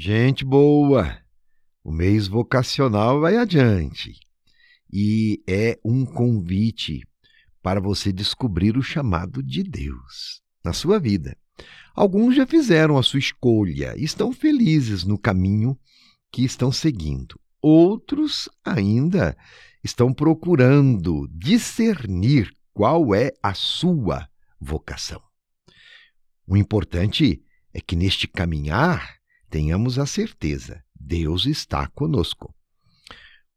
[0.00, 1.20] Gente boa,
[1.82, 4.14] o mês vocacional vai adiante
[4.92, 7.02] e é um convite
[7.60, 11.36] para você descobrir o chamado de Deus na sua vida.
[11.96, 15.76] Alguns já fizeram a sua escolha e estão felizes no caminho
[16.30, 17.34] que estão seguindo.
[17.60, 19.36] Outros ainda
[19.82, 24.28] estão procurando discernir qual é a sua
[24.60, 25.20] vocação.
[26.46, 27.42] O importante
[27.74, 29.17] é que neste caminhar
[29.48, 32.54] tenhamos a certeza: Deus está conosco.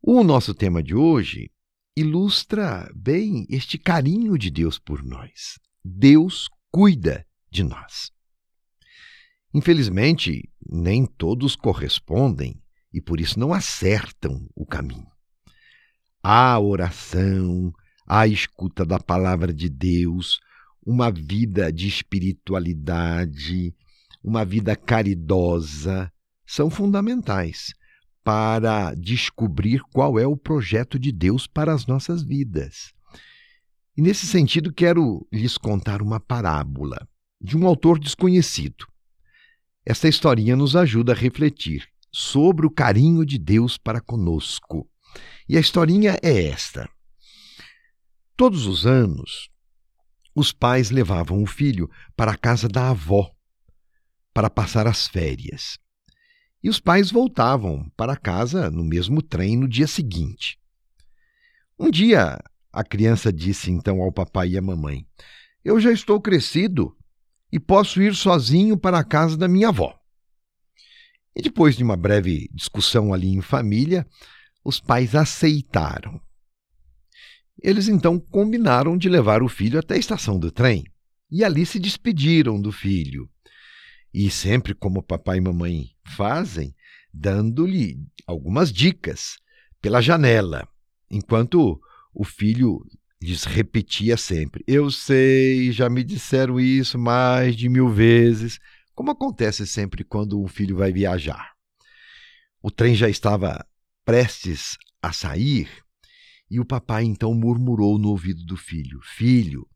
[0.00, 1.50] O nosso tema de hoje
[1.96, 5.58] ilustra bem este carinho de Deus por nós.
[5.84, 8.12] Deus cuida de nós.
[9.52, 15.10] Infelizmente, nem todos correspondem e por isso não acertam o caminho.
[16.22, 17.72] Há oração,
[18.06, 20.38] a escuta da palavra de Deus,
[20.84, 23.74] uma vida de espiritualidade,
[24.22, 26.12] uma vida caridosa,
[26.46, 27.72] são fundamentais
[28.24, 32.92] para descobrir qual é o projeto de Deus para as nossas vidas.
[33.96, 37.08] E nesse sentido, quero lhes contar uma parábola
[37.40, 38.86] de um autor desconhecido.
[39.84, 44.88] Esta historinha nos ajuda a refletir sobre o carinho de Deus para conosco.
[45.48, 46.88] E a historinha é esta.
[48.36, 49.48] Todos os anos,
[50.34, 53.30] os pais levavam o filho para a casa da avó
[54.38, 55.80] para passar as férias.
[56.62, 60.56] E os pais voltavam para casa no mesmo trem no dia seguinte.
[61.76, 62.38] Um dia,
[62.72, 65.04] a criança disse então ao papai e à mamãe:
[65.64, 66.96] Eu já estou crescido
[67.50, 69.98] e posso ir sozinho para a casa da minha avó.
[71.34, 74.06] E depois de uma breve discussão ali em família,
[74.64, 76.20] os pais aceitaram.
[77.60, 80.84] Eles então combinaram de levar o filho até a estação do trem
[81.28, 83.28] e ali se despediram do filho.
[84.12, 86.74] E sempre como papai e mamãe fazem,
[87.12, 89.38] dando-lhe algumas dicas
[89.80, 90.66] pela janela,
[91.10, 91.80] enquanto
[92.14, 92.84] o filho
[93.20, 98.58] lhes repetia sempre: Eu sei, já me disseram isso mais de mil vezes,
[98.94, 101.52] como acontece sempre quando um filho vai viajar.
[102.62, 103.64] O trem já estava
[104.04, 105.68] prestes a sair
[106.50, 109.68] e o papai então murmurou no ouvido do filho: Filho,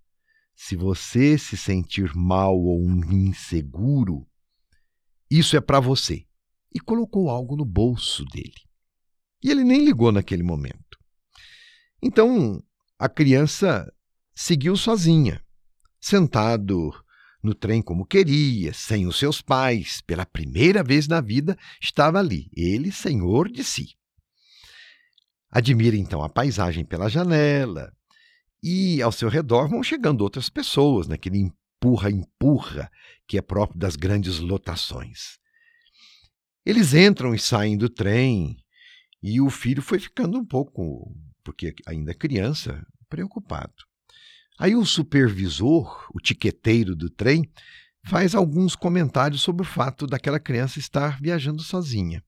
[0.65, 2.81] se você se sentir mal ou
[3.11, 4.25] inseguro,
[5.29, 6.25] isso é para você.
[6.73, 8.63] E colocou algo no bolso dele.
[9.43, 10.97] E ele nem ligou naquele momento.
[12.01, 12.63] Então
[12.97, 13.93] a criança
[14.33, 15.45] seguiu sozinha,
[16.01, 16.93] sentado
[17.43, 22.49] no trem como queria, sem os seus pais, pela primeira vez na vida, estava ali,
[22.57, 23.97] ele senhor de si.
[25.51, 27.93] Admira então a paisagem pela janela
[28.63, 32.91] e ao seu redor vão chegando outras pessoas, naquele empurra-empurra
[33.27, 35.39] que é próprio das grandes lotações.
[36.65, 38.57] Eles entram e saem do trem
[39.23, 41.13] e o filho foi ficando um pouco,
[41.43, 43.75] porque ainda criança, preocupado.
[44.59, 47.51] Aí o supervisor, o tiqueteiro do trem,
[48.05, 52.23] faz alguns comentários sobre o fato daquela criança estar viajando sozinha.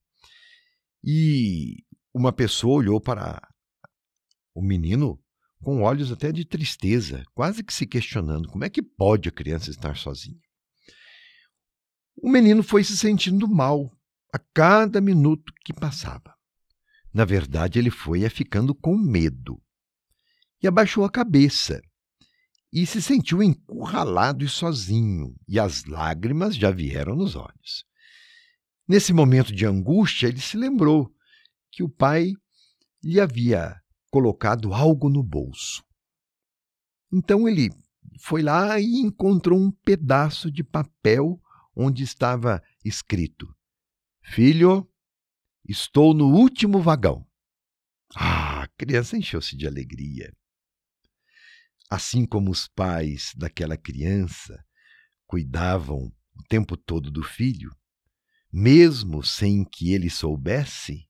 [1.02, 3.40] E uma pessoa olhou para
[4.54, 5.20] o menino
[5.64, 9.70] com olhos até de tristeza, quase que se questionando como é que pode a criança
[9.70, 10.38] estar sozinha.
[12.16, 13.90] O menino foi se sentindo mal
[14.32, 16.34] a cada minuto que passava.
[17.12, 19.58] Na verdade, ele foi ficando com medo
[20.62, 21.80] e abaixou a cabeça
[22.70, 27.84] e se sentiu encurralado e sozinho, e as lágrimas já vieram nos olhos.
[28.86, 31.10] Nesse momento de angústia, ele se lembrou
[31.70, 32.32] que o pai
[33.02, 33.80] lhe havia
[34.14, 35.82] colocado algo no bolso.
[37.12, 37.68] Então ele
[38.20, 41.42] foi lá e encontrou um pedaço de papel
[41.74, 43.52] onde estava escrito:
[44.22, 44.88] Filho,
[45.68, 47.26] estou no último vagão.
[48.14, 50.32] Ah, a criança encheu-se de alegria.
[51.90, 54.64] Assim como os pais daquela criança
[55.26, 57.74] cuidavam o tempo todo do filho,
[58.52, 61.08] mesmo sem que ele soubesse,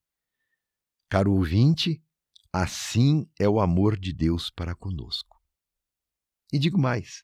[1.07, 2.01] Caro ouvinte,
[2.61, 5.41] assim é o amor de Deus para conosco.
[6.51, 7.23] E digo mais: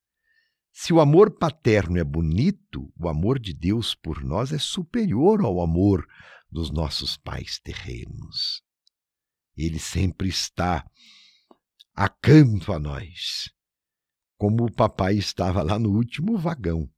[0.74, 5.62] se o amor paterno é bonito, o amor de Deus por nós é superior ao
[5.62, 6.08] amor
[6.50, 8.62] dos nossos pais terrenos.
[9.56, 10.86] Ele sempre está
[11.94, 13.50] acanto a nós,
[14.38, 16.90] como o papai estava lá no último vagão.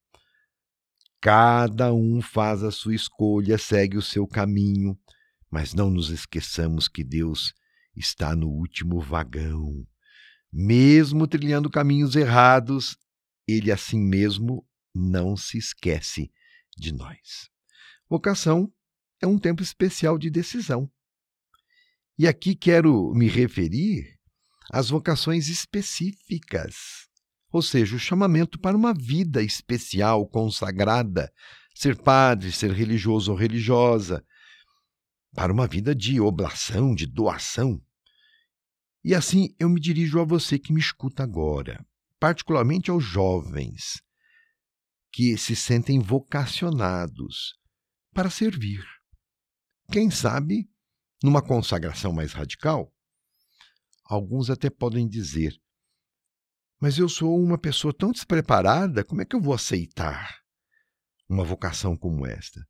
[1.20, 4.98] Cada um faz a sua escolha, segue o seu caminho,
[5.50, 7.54] mas não nos esqueçamos que Deus
[7.96, 9.86] está no último vagão.
[10.52, 12.98] Mesmo trilhando caminhos errados,
[13.48, 16.32] ele assim mesmo não se esquece
[16.78, 17.50] de nós.
[18.10, 18.72] Vocação
[19.22, 20.90] é um tempo especial de decisão.
[22.18, 24.20] E aqui quero me referir
[24.72, 26.76] às vocações específicas,
[27.52, 31.32] ou seja, o chamamento para uma vida especial, consagrada,
[31.74, 34.24] ser padre, ser religioso ou religiosa,
[35.34, 37.82] para uma vida de oblação, de doação.
[39.04, 41.86] E assim eu me dirijo a você que me escuta agora,
[42.20, 44.02] particularmente aos jovens
[45.12, 47.54] que se sentem vocacionados
[48.14, 48.84] para servir.
[49.92, 50.70] Quem sabe,
[51.22, 52.92] numa consagração mais radical,
[54.06, 55.56] alguns até podem dizer:
[56.80, 60.42] Mas eu sou uma pessoa tão despreparada, como é que eu vou aceitar
[61.30, 62.66] uma vocação como esta?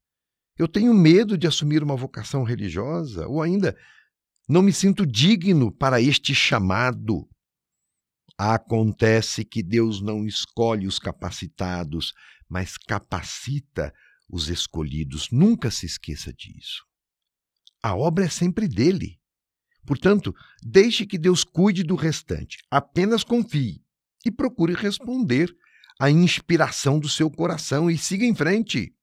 [0.58, 3.76] Eu tenho medo de assumir uma vocação religiosa, ou ainda
[4.48, 7.28] não me sinto digno para este chamado.
[8.38, 12.14] Acontece que Deus não escolhe os capacitados,
[12.48, 13.94] mas capacita
[14.30, 15.30] os escolhidos.
[15.32, 16.84] Nunca se esqueça disso.
[17.82, 19.20] A obra é sempre dele.
[19.86, 22.58] Portanto, deixe que Deus cuide do restante.
[22.72, 23.84] Apenas confie
[24.26, 25.54] e procure responder
[26.00, 28.96] à inspiração do seu coração e siga em frente.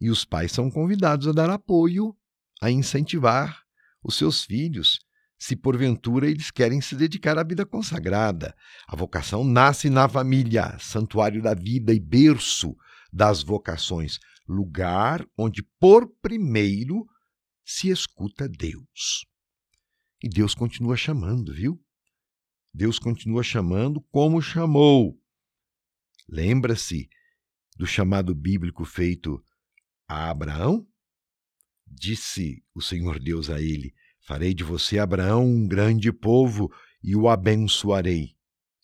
[0.00, 2.16] E os pais são convidados a dar apoio,
[2.60, 3.62] a incentivar
[4.02, 4.98] os seus filhos,
[5.38, 8.54] se porventura eles querem se dedicar à vida consagrada.
[8.86, 12.76] A vocação nasce na família, santuário da vida e berço
[13.12, 17.06] das vocações, lugar onde por primeiro
[17.64, 19.24] se escuta Deus.
[20.22, 21.80] E Deus continua chamando, viu?
[22.74, 25.16] Deus continua chamando como chamou.
[26.28, 27.08] Lembra-se
[27.76, 29.42] do chamado bíblico feito
[30.08, 30.86] a Abraão?
[31.86, 36.72] Disse o Senhor Deus a ele: Farei de você, Abraão, um grande povo
[37.02, 38.36] e o abençoarei.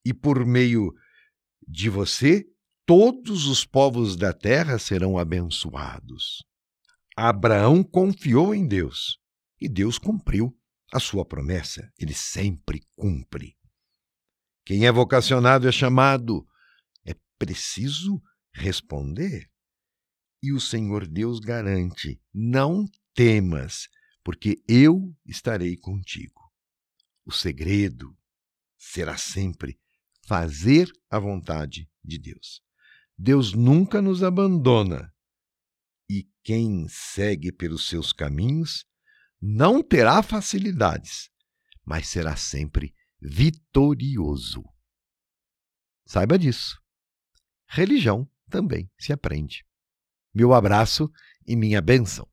[0.05, 0.93] E por meio
[1.67, 2.47] de você,
[2.87, 6.45] todos os povos da terra serão abençoados.
[7.17, 9.19] Abraão confiou em Deus
[9.61, 10.57] e Deus cumpriu
[10.93, 11.91] a sua promessa.
[11.99, 13.57] Ele sempre cumpre.
[14.65, 16.47] Quem é vocacionado é chamado.
[17.07, 18.21] É preciso
[18.53, 19.51] responder.
[20.45, 23.89] E o Senhor Deus garante: não temas,
[24.23, 26.53] porque eu estarei contigo.
[27.25, 28.15] O segredo
[28.77, 29.81] será sempre
[30.29, 32.63] fazer a vontade de Deus.
[33.17, 35.11] Deus nunca nos abandona.
[36.11, 38.85] E quem segue pelos seus caminhos
[39.41, 41.31] não terá facilidades,
[41.83, 44.63] mas será sempre vitorioso.
[46.05, 46.79] Saiba disso.
[47.67, 49.65] Religião também se aprende.
[50.35, 51.11] Meu abraço
[51.47, 52.27] e minha bênção.